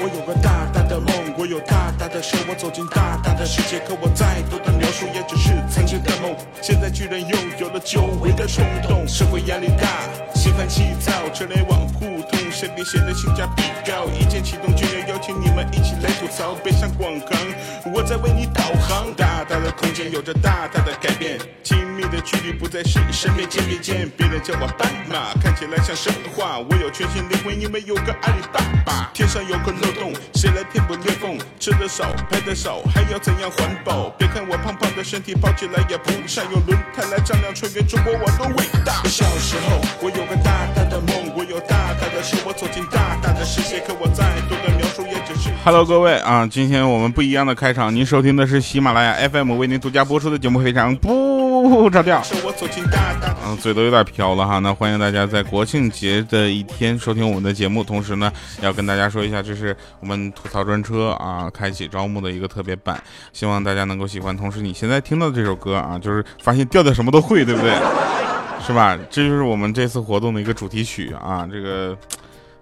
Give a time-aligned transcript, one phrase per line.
[0.00, 3.80] 我有个大大的梦，我有大大的手，我走进大大的世界。
[3.80, 6.36] 可我再多的描述，也只是曾经的梦。
[6.62, 14.06] 现在居然又有了久违的冲动，社会压力大，心烦气躁，车来往互通，身边显得性价比高。
[14.14, 19.12] 一键启动就要邀请你们一起来吐槽，别上广行，我在为你导航。
[19.16, 26.60] 大大的空间有着大大的改变，亲密的距离不再是身边肩并肩，别人叫我斑马，看起来像神话。
[26.60, 29.10] 我有全新灵魂，因为有个阿里巴巴。
[29.12, 31.36] 天上有个漏洞，谁来填补裂缝？
[31.58, 34.10] 吃的少，拍的少，还要怎样环保？
[34.10, 36.42] 别看我胖胖的身体，跑起来也不差。
[36.52, 39.02] 用轮胎来丈量穿越中国，我多伟大！
[39.02, 43.80] 小时候，我有个大大的梦，我有大大的手，我走进大大的世界。
[43.80, 45.50] 可我再多的描述，也只是。
[45.64, 51.47] Hello，各位啊，今天我们不一样的开场，您收听的是喜马拉雅 FM 为您独家播出的节目，非常不
[51.90, 52.22] 着调。
[52.22, 53.34] 是我走进大大。
[53.46, 54.58] 嗯，嘴都有点飘了哈。
[54.58, 64.36] 那欢迎大家在国庆节的一天收听我们的节目，同时呢，要跟大家说一下，这是我们吐槽专车啊开启招募的一个特别版，希望大家能够喜欢。
[64.36, 67.74] 同时，你现在听到的这首歌啊，就是发现调调什么都会，对不对？
[68.66, 68.98] 是吧？
[69.08, 71.48] 这就是我们这次活动的一个主题曲啊。
[71.50, 71.96] 这个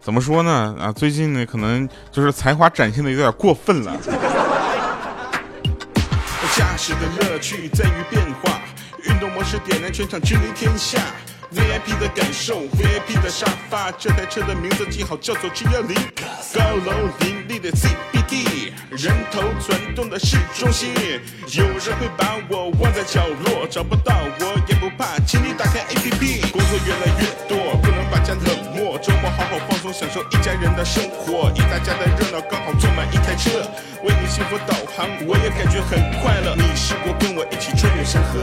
[0.00, 0.76] 怎么说呢？
[0.78, 3.96] 啊，最近呢，可能就是才华展现的有点过分了。
[6.54, 8.60] 驾驶的乐趣在于变化，
[9.08, 10.98] 运动模式点燃全场，君临天下。
[11.54, 15.94] VIP 的感受，VIP 的沙发，这台车的名字记好，叫做 G 幺零。
[16.52, 20.92] 高楼林立的 CBD，人头攒动的市中心，
[21.52, 26.50] 有人会把我忘在角落，找不到我也不怕，请你打开 APP。
[26.50, 31.50] 工作越来越多，不能把家冷漠，周末好好放享受一家人的生活。
[31.54, 33.62] 一大家的热闹，刚好坐满一台车，
[34.02, 36.54] 为你幸福导航，我也感觉很快乐。
[36.56, 38.42] 你试过跟我一起穿越山河？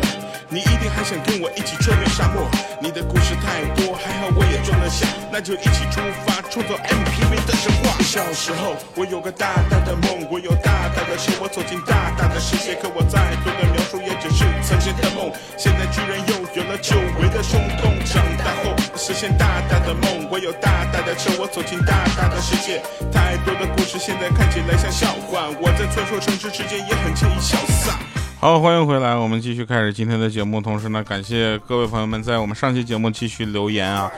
[0.50, 2.46] 你一定还想跟我一起穿越沙漠，
[2.80, 7.98] 你的故事太多，还好我也装得下，那就一起出发，创造 MPV 的神话。
[8.04, 17.90] 小时候我有个大大的梦，我有大大的手，我走进大大的世界，可我再多的描述也只是曾经的梦，现在居然又有了久违的冲动。
[18.06, 28.00] 长大后实现大大的梦，我有大大的车，我走进大大的世界，太多的故事现在看起来像笑话，我在穿梭城市之间也很惬意潇洒。
[28.44, 30.60] 好，欢迎回来，我们继续开始今天的节目。
[30.60, 34.12] 同时呢，感谢各位朋友们在我们上期节目继续留言啊。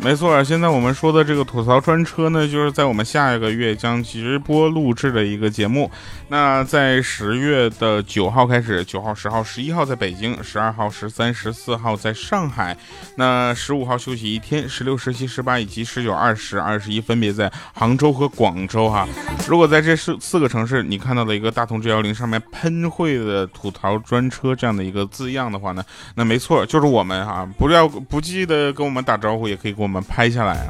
[0.00, 5.90] 没错，现在我们说的这个吐槽专车呢，就是在我们下一个月将直播录制的一个节目。
[6.28, 12.74] 那在十月的九号开始，九号、十号、十一号在北京，十二号、十三、十四号在上海。
[13.16, 19.06] 那十五号休息一天，十六、十七、十八以及十九、二十、二十一分别在杭州和广州哈。
[19.46, 23.46] 如果在这四四个城市，你看到的一个大同 G 幺零上面喷绘的。
[23.58, 30.68] 吐槽专车这样的一个字样的话呢，那没错，就是我们哈，不要不记得跟我们打招呼，也可以给我们拍下来啊。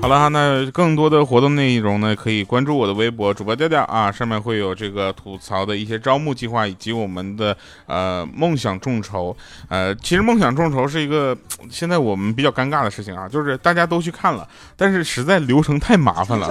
[0.00, 9.36] 好了哈，那更多的活动内容呢，可以关注我的微博主播调调啊，上面会有这个吐槽的一些招募计划，以及我们的呃梦想众筹。
[9.68, 11.36] 呃，其实梦想众筹是一个
[11.68, 16.50] 现在我们比较尴尬的事情啊，就是大家都去看了，但是实在流程太麻烦了，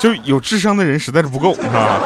[0.00, 2.00] 就有智商的人实在是不够，是吧？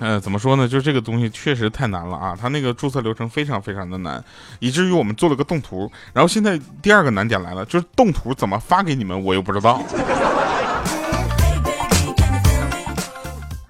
[0.00, 0.66] 呃，怎么说呢？
[0.66, 2.36] 就这个东西确实太难了啊！
[2.38, 4.22] 它那个注册流程非常非常的难，
[4.58, 5.90] 以至于我们做了个动图。
[6.12, 9.80] 然后现在第二个难点来了，就是动图怎么发给你们，我又不知道。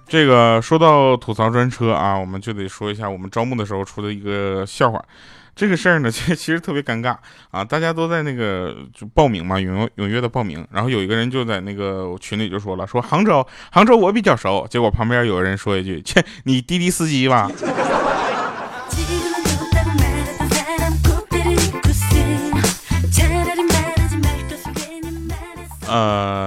[0.08, 5.04] 这个说到吐槽专车啊，我们就得说一下我们招募的时候出的一个笑话。
[5.56, 7.16] 这个事儿呢， 其实特别尴尬
[7.50, 7.64] 啊！
[7.64, 10.66] 大家都在那个就报名嘛，踊踊跃的报名。
[10.70, 17.50] 然后有一个人就在那个群里就说了：“说杭州，杭州我比较熟。”结果旁边有人说一句：“切，你滴滴司机吧。
[25.86, 26.43] ”呃，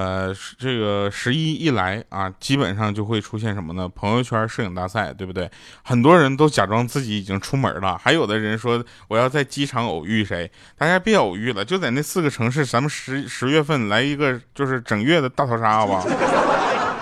[0.57, 3.87] 这个十一一来啊，基本上就会出现什么呢？
[3.89, 5.49] 朋友圈摄影大赛，对不对？
[5.83, 16.07] 很多人都假装自己已经出门了，还有的人说我要在机场偶遇谁，大家别偶遇了，就在那四个城市，咱们十十月份来一个就是整月的大逃杀，好不好？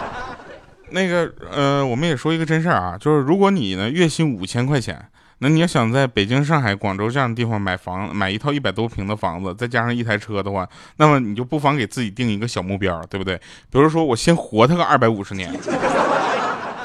[0.92, 5.10] 那个呃，我们也说一个真事儿啊，就是如果你呢月薪五千块钱。
[5.40, 10.68] 那你要想在北京、上海、广州这样的地方买房，买一套一百多平的房子，再加上一台车的话，
[10.98, 13.36] 那么你就不妨给自己定一个小目标，对不对？
[13.70, 15.54] 比如说，我先活他个二百五十年，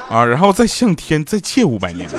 [0.09, 2.09] 啊，然后再向天再借五百年。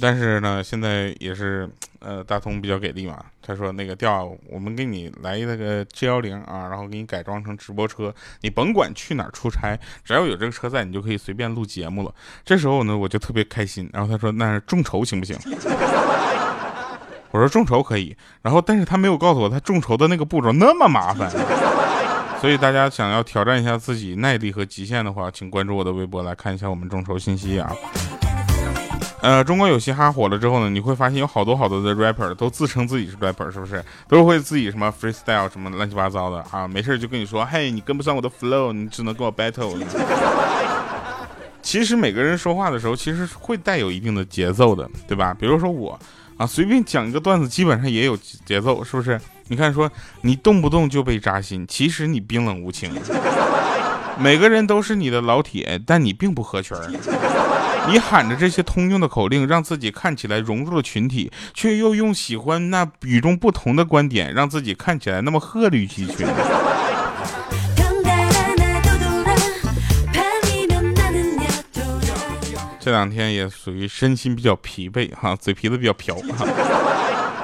[0.00, 1.68] 但是呢，现在也是，
[2.00, 3.24] 呃，大通比较给力嘛。
[3.42, 12.14] 他说那个调，我们给你来那个 G 幺零啊，然后给你改装成直播车，你甭管去哪儿出差，只要有这个车在，你就可以随便录节目了。
[12.44, 13.88] 这时候呢，我就特别开心。
[13.92, 15.36] 然后他说，那众筹行不行？
[17.30, 21.30] 我说众筹可以，然后但是他没有告诉我他众筹的那个步骤那么麻烦，
[22.40, 27.70] 所以大家想要挑战一下自己耐力和极限的话，请关注我的微博来看一下我们众筹信息啊。
[29.20, 33.84] 呃，中国有嘻哈火了之后呢，你会发现有好多好多的 rapper 都自称自己是 rapper，是不是？
[34.08, 39.76] 都会自己什么 freestyle 什么乱七八糟的啊，没事就跟你说，嘿，你跟不上我的 flow，你只能跟我 battle。
[41.62, 45.34] 其实每个人说话的时候，其实会带有一定的节奏的，对吧？
[45.38, 45.98] 比如说我。
[46.38, 49.20] 啊，随便讲一个段子，基本上也有节奏，是不是？
[49.48, 52.92] 你看，说你动不动就被扎心，其实你冰冷无情。
[54.20, 56.76] 每个人都是你的老铁，但你并不合群。
[57.88, 66.26] 你喊着这些通用的口令，让自己看起来融入了群体，却又用喜欢那与众不同的观点，让自己看起来那么鹤立鸡群。
[72.78, 76.46] 这两天也属于身心比较疲惫哈，嘴皮子比较瓢哈。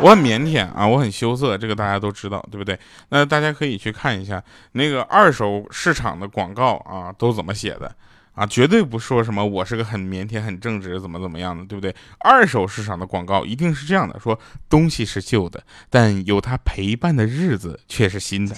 [0.00, 2.78] 我很腼腆啊，我很羞涩，这个大家都知道，对不对？
[3.10, 4.42] 那大家可以去看一下
[4.72, 7.94] 那个二手市场的广告啊，都怎么写的
[8.34, 8.46] 啊？
[8.46, 11.94] 绝对不说什么我是个很腼腆、很正直，怎么怎么样的，对不对？
[12.20, 14.38] 二手市场的广告一定是这样的：说
[14.68, 18.54] 东西是旧的，但有它陪伴的日子却是新的。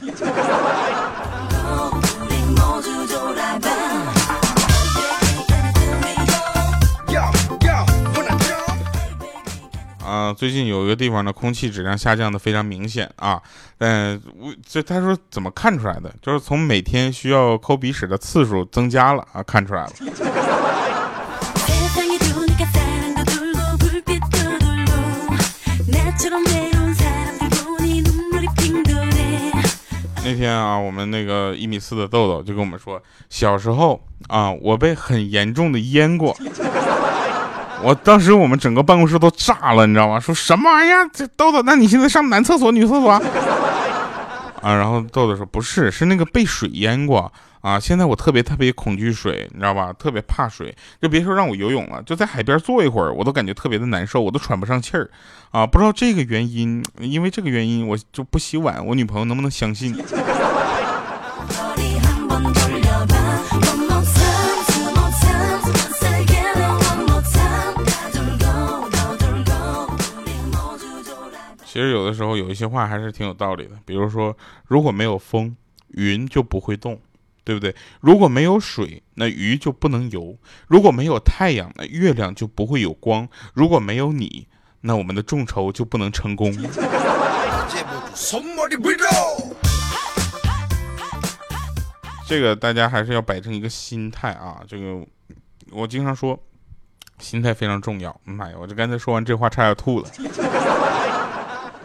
[10.06, 13.42] 啊，最近有一个地方的空气质量下降的非常明显啊，
[13.78, 16.14] 嗯，我这他说怎么看出来的？
[16.22, 19.92] 就是从每天需要抠鼻屎的次数增加了啊，看出来了。
[30.24, 36.36] 那天啊，我们那个一米四的豆豆就跟我们说，小时候啊，我被很严重的淹过。
[37.82, 40.18] 我当时我们整个办公室都炸了，你知道吗？
[40.18, 41.08] 说什么玩意儿？
[41.12, 43.10] 这豆豆，那你现在上男厕所、女厕所？
[43.10, 47.78] 啊，然后豆豆说不是，是那个被水淹过啊。
[47.78, 49.92] 现在我特别特别恐惧水，你知道吧？
[49.92, 55.08] 特别怕水，就别说让我游泳了，就在海边坐一会儿，我都感觉特别的难受，我都喘不上气儿
[55.52, 55.64] 啊。
[55.66, 59.94] 不知道这个原因，因为这个原因我就不洗碗，我女朋友能不能相信？
[71.76, 74.34] 其实有的时候有一些话还是挺有道理的，比如说，
[74.64, 75.54] 如果没有风，
[75.88, 76.98] 云就不会动，
[77.44, 77.76] 对不对？
[78.00, 80.38] 如果没有水，那鱼就不能游；
[80.68, 84.48] 如果没有太阳，那月亮就不会有光；如果没有你，
[84.80, 86.50] 那我们的众筹就不能成功。
[92.26, 94.62] 这个大家还是要摆正一个心态啊！
[94.66, 95.06] 这个
[95.72, 96.42] 我经常说，
[97.18, 98.18] 心态非常重要。
[98.24, 100.08] 妈呀，我这刚才说完这话，差点吐了。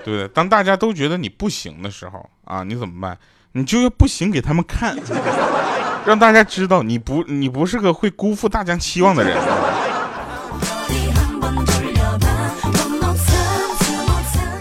[0.04, 0.28] 对不对？
[0.30, 3.18] 当大家都觉得你不行的时候啊，你怎么办？
[3.54, 4.98] 你就要不行给他们看，
[6.06, 9.38] 让大家知道你不你不是个会辜负大家期望的人。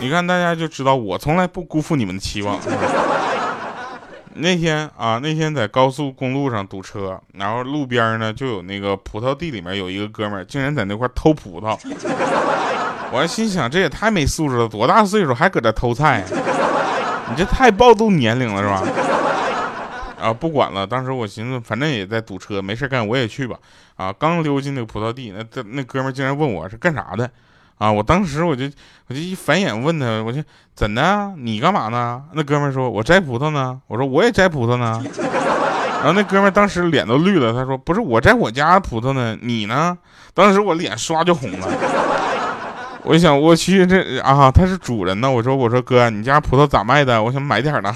[0.01, 2.59] 你看大家就知道我从来不辜负你们的期望。
[4.35, 11.79] 那天啊，那天在高速公路上堵车，然后路边呢就有那个葡萄地里面有一个哥们儿，竟然在那块偷葡萄。
[13.13, 16.25] 我还心想，这也太没素质了，多大岁数还搁这偷菜？
[17.29, 18.83] 你这太暴露年龄了，是吧？
[20.21, 23.57] 啊，不管了，当时我寻思，反正也在堵车，没事干，我也去吧。
[23.97, 27.31] 啊，刚溜进那个葡萄地，那那哥们竟然问我是干啥的？
[27.79, 28.67] 啊，我当时我就
[29.09, 30.43] 我就一反眼问他，我就
[30.75, 31.33] 怎的？
[31.37, 32.23] 你干嘛呢？
[32.33, 33.81] 那哥们说，我摘葡萄呢。
[33.87, 35.03] 我说我也摘葡萄呢。
[36.03, 39.97] 然后那哥们当时脸都绿了，他说不是我摘我家葡萄呢，你呢？
[40.35, 41.69] 当时我脸刷就红了。
[43.03, 45.31] 我想，我去，这啊，他是主人呢。
[45.31, 47.23] 我说，我说哥，你家葡萄咋卖的？
[47.23, 47.95] 我想买点呢。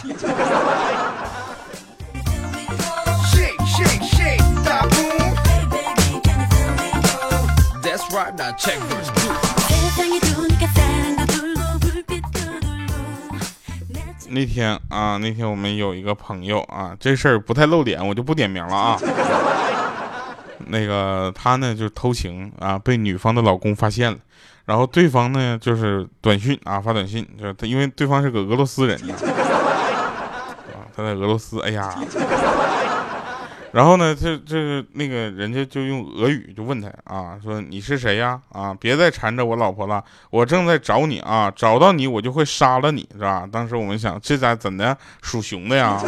[14.30, 18.98] 那天啊，那天我们有一个朋友啊，这事儿不太露脸，我就不点名了啊。
[20.66, 24.18] 那个他呢，就偷情啊，被女方的老公发现了。
[24.64, 31.94] 然后对方呢，就是短信啊，发短信，就是他，因为对方是个俄罗斯人，啊，他在俄罗斯，哎呀，
[33.72, 38.40] 然后呢，这这那个人家就用俄语就问他啊，说你是谁呀？
[38.52, 43.46] 啊，别再缠着我老婆了，我正在找你啊，找到你我就会杀了你，是吧？
[43.50, 46.00] 当时我们想，这咋怎的属熊的呀？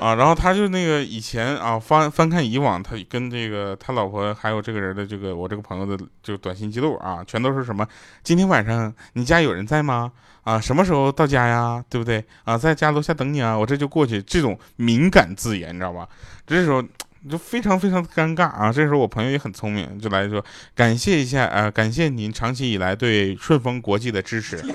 [0.00, 7.86] 啊，然后他就那个以前啊翻翻看以往，他跟这个他老婆还有这个人的这个我这个朋友的这个短信记录啊，全都是什么？
[8.22, 10.10] 今天晚上你家有人在吗？
[10.42, 11.84] 啊，什么时候到家呀？
[11.90, 12.24] 对不对？
[12.44, 14.22] 啊，在家楼下等你啊，我这就过去。
[14.22, 16.08] 这种敏感字眼，你知道吧？
[16.46, 16.82] 这时候
[17.30, 18.72] 就非常非常的尴尬啊。
[18.72, 20.42] 这时候我朋友也很聪明，就来说
[20.74, 24.56] 感谢一下啊，感谢您长期以来对顺丰国际的支持。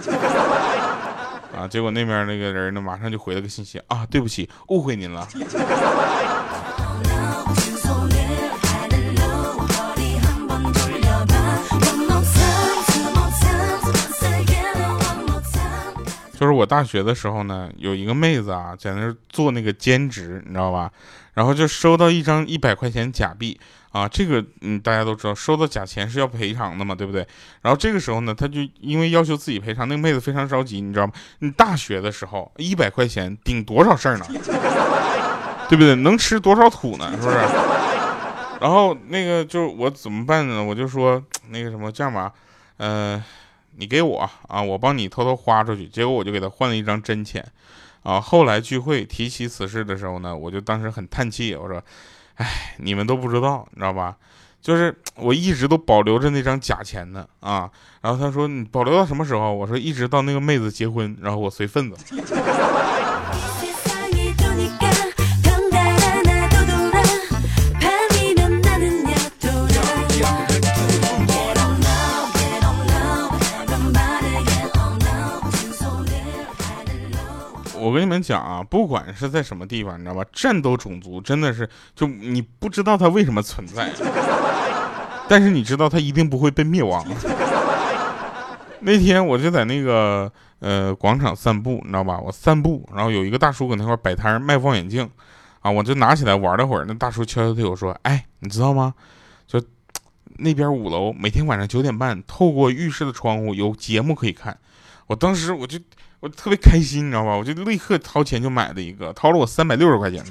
[1.55, 1.67] 啊！
[1.67, 5.27] 结果那边那个人呢，马上就回了个信息啊，对不起，误会您了。
[16.37, 20.91] 就是我大学的时候呢，有一个妹子啊，在那做那个兼职，你知道吧？
[21.33, 23.59] 然后就收到一张一百块钱假币。
[23.95, 27.25] 啊，这个嗯，大家都知道，收到假钱是要赔偿的嘛，对不对？
[27.61, 31.13] 然后这个时候呢，他就因为要求自己赔偿，那个妹子非常着急，你知道吗？
[31.39, 34.25] 你大学的时候一百块钱顶多少事儿呢？
[35.69, 35.95] 对不对？
[35.95, 37.09] 能吃多少土呢？
[37.11, 37.37] 是不是？
[38.59, 40.61] 然后那个就我怎么办呢？
[40.61, 42.33] 我就说那个什么，这样吧，
[42.75, 43.23] 呃，
[43.77, 45.87] 你给我啊，我帮你偷偷花出去。
[45.87, 47.41] 结果我就给他换了一张真钱。
[48.03, 51.81] 啊，后来聚会提起此事的时候呢，我就当时很叹气，我说。
[52.35, 54.15] 哎，你们都不知道，你知道吧？
[54.61, 57.69] 就是我一直都保留着那张假钱呢啊。
[58.01, 59.53] 然后他说你保留到什么时候？
[59.53, 62.15] 我说一直到那个妹子结婚，然后我随份子。
[77.95, 80.21] 我跟你们讲啊，不管是在什么地方，你知道吧？
[80.33, 83.89] 战斗种族真的是，就你不知道它为什么存在，
[85.29, 87.07] 但是你知道它一定不会被灭亡。
[88.81, 92.19] 那天我就在那个呃广场散步，你知道吧？
[92.19, 95.09] 我散步，然后有一个大叔搁那块摆摊卖望远镜，
[95.61, 96.83] 啊，我就拿起来玩了会儿。
[96.85, 98.93] 那大叔悄悄对我说：“哎，你知道吗？
[99.47, 99.63] 就
[100.39, 104.57] 那边五楼每天晚上九点半，透过浴室的窗户有节目可以看。”
[105.07, 105.79] 我当时我就。
[106.25, 107.35] 我特别开心，你知道吧？
[107.35, 110.23] 我就立刻掏钱就买了一个，掏了我三百六十块钱。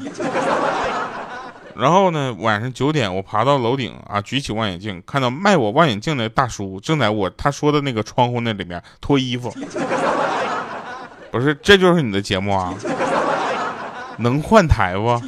[1.76, 9.54] 然后呢，晚上九点，我爬到楼顶啊，举起望远镜，看到卖我望远镜的大叔正在我他说的那个窗户那里面脱衣服。
[11.30, 12.74] 不是，这就是你的节目啊？
[14.18, 15.22] 能换台不？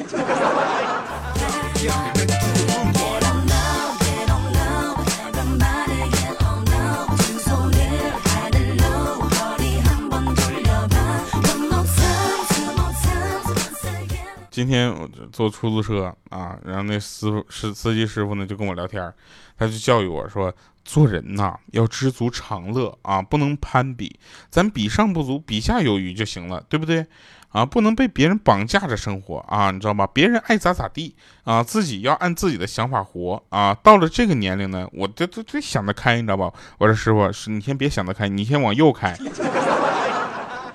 [14.57, 19.13] 今天我坐出租车啊，然后那司司司机师傅呢，就跟我聊天，
[19.59, 20.51] 他就教育我说，
[20.83, 27.05] 做人呐要知足常乐啊，不能攀比，咱比上不足，比下有余就行了，对不对？
[27.51, 30.09] 啊，不能被别人绑架着生活啊，你知道吗？
[30.11, 33.75] 别人爱咋咋地啊，自己要按自己的想法活啊。
[33.83, 36.51] 到了这个年龄呢，我这这这想得开，你知道吧？
[36.79, 39.15] 我说师傅，是你先别想得开，你先往右开，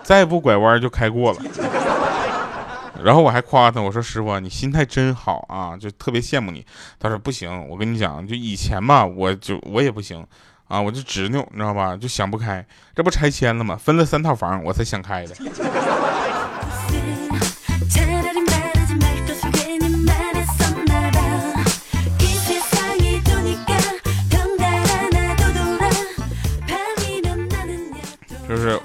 [0.04, 1.42] 再不拐弯就开过了。
[3.04, 6.66] 然后我还夸他，我说师傅你心态真好啊，就特别羡慕你。
[7.00, 10.26] 他说不行，我跟你讲，就以前吧，我就我也不行
[10.68, 11.98] 啊，我就执拗，你知道吧？
[11.98, 12.66] 就想不开。
[12.96, 13.76] 这不拆迁了吗？
[13.76, 15.36] 分了三套房，我才想开的。
[28.48, 28.80] 就是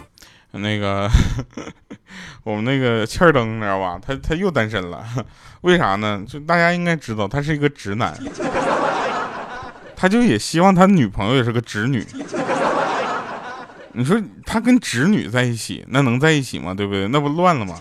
[0.52, 1.10] 那个。
[2.46, 3.98] 我们那个欠儿灯，你知道吧？
[4.00, 5.04] 他他又单身了，
[5.62, 6.22] 为啥呢？
[6.28, 8.16] 就大家应该知道，他是一个直男，
[9.96, 12.06] 他就也希望他女朋友也是个直女。
[13.94, 16.72] 你说他跟直女在一起，那能在一起吗？
[16.72, 17.08] 对不对？
[17.08, 17.74] 那不乱了吗？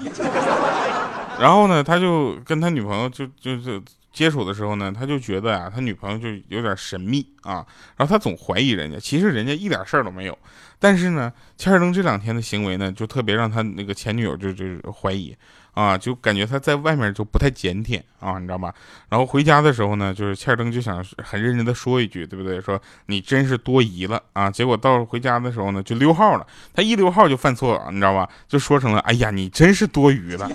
[1.39, 3.79] 然后呢，他就跟他女朋友就就是
[4.15, 7.65] 接触的时候呢，他就觉得啊，他女朋友就有点神秘啊，
[7.97, 10.37] 然后他总怀疑人家，其实人家一点事儿都没有。
[10.79, 15.35] 但是呢，切尔登这两天的行为呢，就特别让他那个前女友就就怀疑，
[15.73, 18.73] 啊，就感觉他在外面就不太检点啊，你知道吧？
[19.09, 22.61] 然后回家的时候呢，就是切尔登就想很认真的说一句，对不对？
[22.61, 24.49] 说你真是多疑了啊！
[24.49, 26.47] 结果到回家的时候呢，就溜号了。
[26.73, 28.29] 他一溜号就犯错了，你知道吧？
[28.47, 30.49] 就说成了，哎呀，你真是多余了。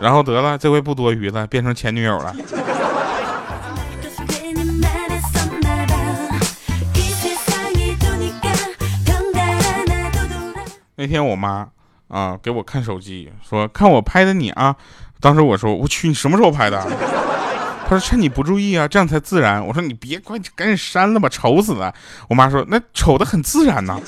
[0.00, 2.34] 然后得了，这回不多余了，变成前女友了。
[10.98, 11.68] 那天我妈
[12.08, 14.74] 啊给我看手机，说看我拍的你啊。
[15.20, 16.78] 当时我说我去，你什么时候拍的？
[17.88, 19.64] 她说趁你不注意啊，这样才自然。
[19.64, 21.94] 我说你别快赶紧删了吧，丑死了。
[22.28, 24.00] 我妈说那丑的很自然呐。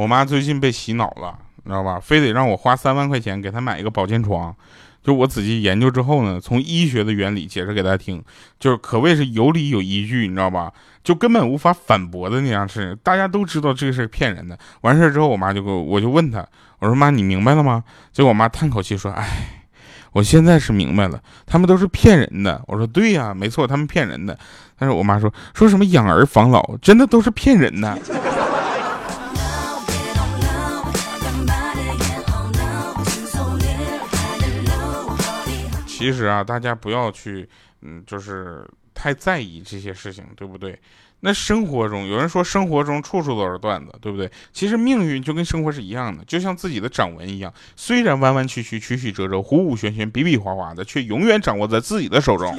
[0.00, 2.00] 我妈最近被洗脑了，你知道吧？
[2.00, 4.56] 非得让我花三万块钱给她买一个保健床。
[5.02, 8.24] 就我仔细研究之后呢，从医学的原理解释给大家听，
[8.58, 10.72] 就是可谓是有理有依据，你知道吧？
[11.04, 14.58] 就根本无法反驳的那样事，大家都知道这个是骗人的。
[14.80, 16.46] 完事之后，我妈就给我，我就问她，
[16.78, 17.84] 我说妈，你明白了吗？
[18.10, 19.56] 结果我妈叹口气说，哎。
[20.12, 22.60] 我现在是明白了，他们都是骗人的。
[22.66, 24.36] 我说对呀，没错，他们骗人的。
[24.76, 27.96] 但是我妈说说什么养儿防老，真的都是骗人的。
[36.00, 37.46] 其实啊，大家不要去，
[37.82, 40.78] 嗯，就是太在意这些事情，对不对？
[41.20, 44.30] 那生活中有人说，生活中处处都是段子，对不对？
[44.50, 52.56] 其实命运就跟生活是一样的，就像自己的掌纹一样，虽然弯弯曲曲、曲曲折折、虎虎旋旋、比比划划的，却永远掌握在自己的手中。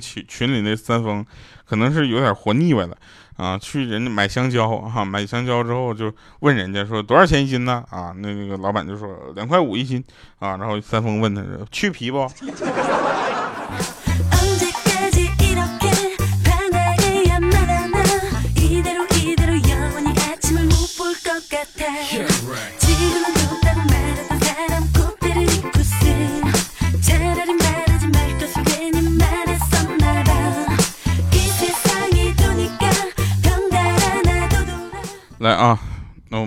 [0.00, 1.24] 群群里那三丰，
[1.64, 2.96] 可能是有点活腻歪了。
[3.36, 7.82] 啊，去人家买香蕉哈，买香蕉之后就问人家说多少钱一斤呢？
[7.90, 10.02] 啊，那那个老板就说两块五一斤
[10.38, 10.56] 啊。
[10.56, 12.30] 然后三丰问他说去皮不？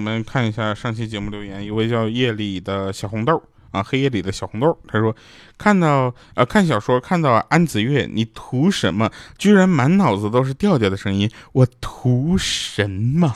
[0.07, 5.13] 们看一下上期节目留言，一位叫夜里的小红豆啊，黑夜里的小红豆，他说
[5.57, 9.11] 看到呃看小说看到安子月，你图什么？
[9.37, 13.33] 居然满脑子都是调调的声音，我图什么？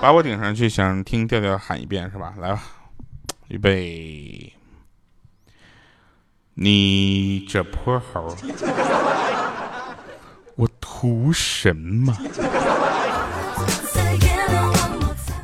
[0.00, 2.34] 把我顶上去，想听调调喊一遍是吧？
[2.38, 2.62] 来吧，
[3.46, 4.52] 预备，
[6.54, 8.36] 你这泼猴，
[10.56, 12.12] 我图什么？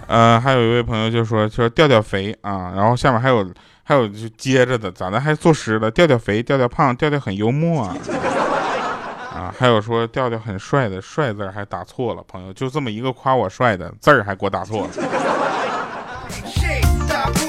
[0.09, 3.47] 呃，还有一位朋友就说说调调肥啊，然后下面还有
[3.85, 5.91] 还有就接着的，咋的还作诗了？
[5.91, 7.95] 调调肥，调调胖，调调很幽默啊，
[9.37, 14.91] 啊，还有说调调很帅的，帅字还打错了，朋友就这么一个夸我帅的字儿还给我打错了。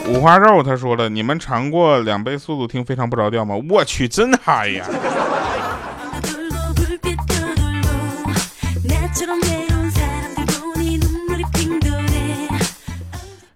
[0.08, 3.56] 五花肉他说了，你们尝过两倍速度听非常不着调吗？
[3.70, 4.86] 我去，真嗨呀！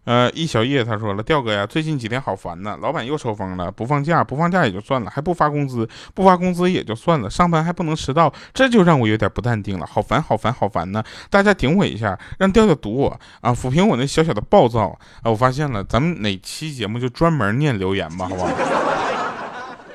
[0.06, 11.02] 呃，一小叶他说了，调哥呀，最近几天好烦呐，老板又抽风了，不放假，不放假也就算了，还不发工资，不发工资也就算了，上班还不能迟到，这就让我有点不淡定了，好烦，好烦，好烦呢！
[11.30, 14.90] 大家顶我一下，让调调堵我啊，抚平我那小小的暴躁
[15.22, 15.32] 啊！
[15.32, 18.50] 我发现了，咱们哪期节目就专门念留言吧，好不好？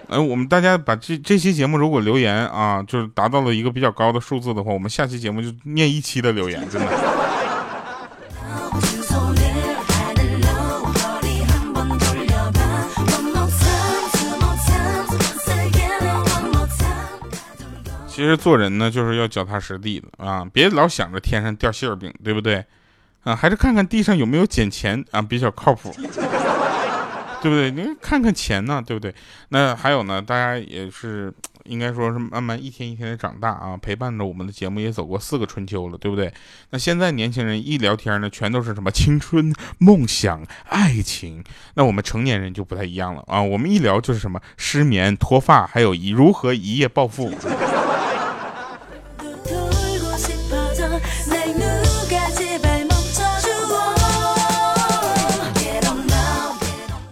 [0.09, 7.28] 哎， 我们大家把这这期节目如果留言啊，就是达到了一个比较高的数字的话，我们下期节目就念一期的留言，真的。
[18.19, 22.65] 其实做人呢，就是要脚踏实地的啊，别老想着天上掉馅儿饼，对不对？
[23.23, 25.93] 啊，还是看看地上有没有捡钱啊，比较靠谱，
[27.41, 27.71] 对不对？
[27.71, 29.15] 你看看钱呢，对不对？
[29.51, 31.33] 那还有呢，大家也是
[31.67, 36.35] 应该说是慢慢一天一天的长大啊，陪伴着我们的节目也走过四个春秋了，对不对？
[36.71, 47.33] 那现在年轻人一聊天呢，全都是什么青春、梦想、爱情，那我们成年人就不太一样了啊，我们一聊就是什么失眠、脱发，还有一如何一夜暴富。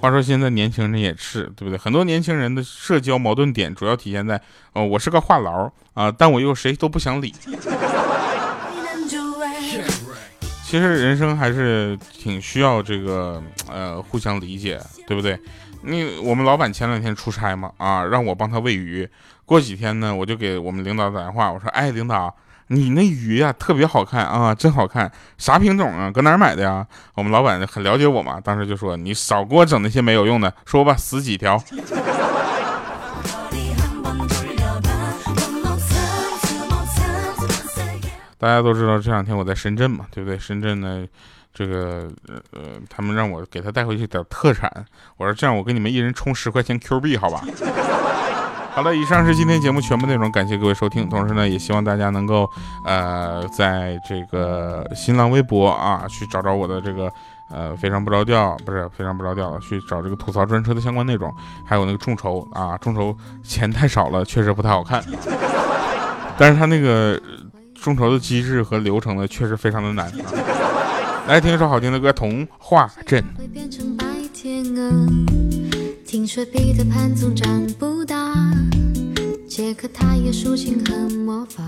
[0.07, 1.77] 话说现在年轻人也是对不对？
[1.77, 4.40] 很多年轻人的社交矛盾点主要体现在，
[4.73, 7.35] 哦，我是个话痨啊，但我又谁都不想理。
[10.64, 15.37] 其实人生还是挺需要这个呃互相理解，对不对？
[15.83, 19.09] 你我们老板前两天出差嘛，啊，让我帮他喂鱼。
[19.45, 22.33] 过几天呢，我就给我们领导打电话，我说，哎，领导。
[22.68, 26.11] 你那鱼呀，特别好看啊，真好看，啥品种啊？
[26.11, 26.85] 搁哪儿买的呀？
[27.14, 31.62] 我们老板很了解我嘛，当时就说你少给我整那些没有用的，说吧，死几条。
[38.38, 40.37] 大家都知道这两天我在深圳嘛，对不对？
[40.37, 41.07] 深圳呢，
[41.55, 42.11] 这个
[42.52, 44.70] 呃，他们让我给他带回去点特产，
[45.16, 47.42] 我说这样，我给你们一人充十块钱 Q 币，好吧？
[48.77, 51.09] 好了，以上是今天节目全部内容，感谢各位收听。
[51.09, 52.47] 同时呢，也希望大家能够，
[52.85, 57.11] 呃，在这个新浪微博啊，去找找我的这个
[57.49, 61.35] 呃，非常不着调，不是非常不着调，去找这个吐槽专车的相关内容，
[61.65, 65.03] 还有那个众筹啊，众筹钱太少了，确实不太好看。
[66.37, 67.19] 但是他那个
[67.75, 70.07] 众筹的机制和流程呢，确实非常的难。
[70.07, 70.12] 啊
[71.29, 73.25] 来听一首好听的歌，《童话镇》。
[76.07, 77.95] 听说彼得潘总长不，
[79.46, 81.62] 杰克他也竖琴和魔法。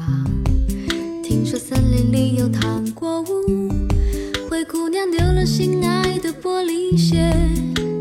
[1.23, 3.71] 听说森林里有糖果屋。
[4.49, 7.33] 灰姑娘丢了心爱的玻璃鞋，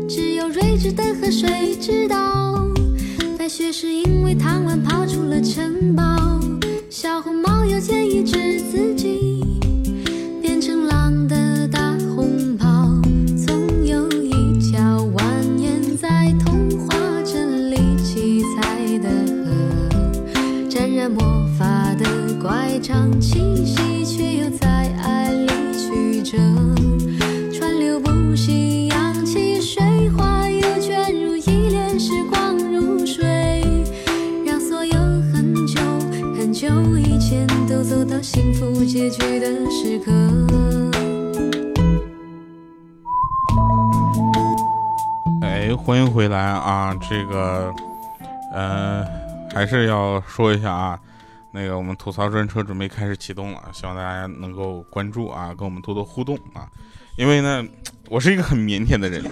[0.08, 2.66] 只有睿智的河水知道。
[3.38, 6.40] 白雪是因为贪玩跑出了城堡，
[6.90, 9.17] 小红帽又建议治自己
[22.78, 24.68] 乖张气息，却又在
[25.02, 26.38] 爱里曲折。
[27.52, 33.64] 川流不息，扬起水花，又卷入一帘时光如水，
[34.46, 35.80] 让所有很久
[36.38, 40.12] 很久以前都走到幸福结局的时刻。
[45.42, 46.94] 哎，欢迎回来啊！
[47.10, 47.74] 这个，
[48.52, 49.04] 呃，
[49.52, 51.00] 还是要说一下啊。
[51.52, 56.68] 那个，我们吐槽专车准备开始启动了，希望大家能够关注啊，跟我们多多互动啊。
[57.16, 57.64] 因为呢，
[58.08, 59.24] 我是一个很腼腆的人，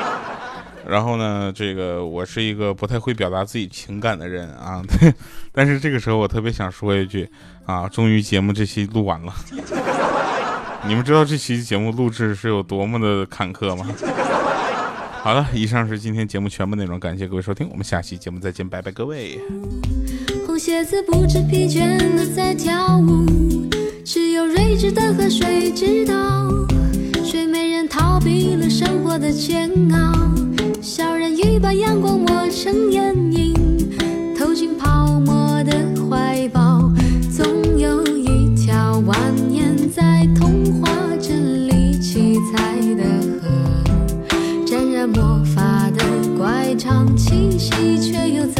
[0.86, 4.82] 然后呢，这个我是一个不太会表达自己情感的人啊。
[5.52, 7.28] 但是这个时候，我特别想说一句
[7.64, 9.34] 啊，终于节目这期录完了。
[10.86, 13.86] 你们知道这期节目录制是有多么的坎坷吗？
[15.22, 19.40] 好了，以上是今天节目全部内容，感谢各位收听，我们下期节目再见，拜拜，各位。
[20.60, 23.24] 鞋子不知疲倦的在跳舞，
[24.04, 26.14] 只有睿智的河水知道，
[27.24, 30.12] 睡美人逃避了生活的煎熬，
[30.82, 33.54] 小人鱼把阳光抹成眼影，
[34.38, 35.72] 投进泡沫的
[36.10, 36.92] 怀抱，
[37.34, 37.46] 总
[37.78, 39.14] 有一条蜿
[39.50, 43.02] 蜒在童话镇里七彩的
[43.40, 43.48] 河，
[44.66, 46.04] 沾染魔法的
[46.36, 48.59] 乖张气息，却又在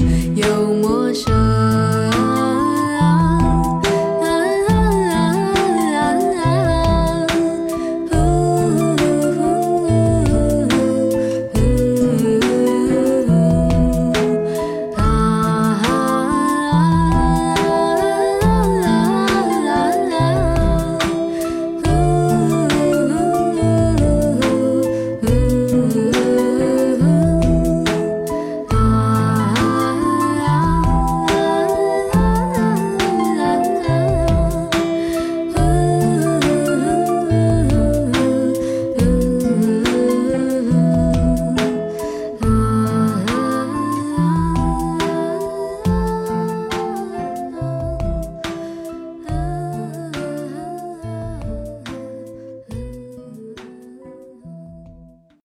[0.47, 1.50] 有陌生。